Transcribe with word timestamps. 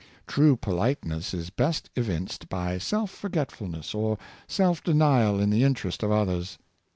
True 0.25 0.55
politeness 0.55 1.31
is 1.31 1.51
best 1.51 1.91
evinced 1.95 2.49
by 2.49 2.79
self 2.79 3.11
forgetfulness 3.11 3.93
or 3.93 4.17
self 4.47 4.83
denial 4.83 5.39
in 5.39 5.51
the 5.51 5.63
interest 5.63 6.01
of 6.01 6.09
others. 6.11 6.57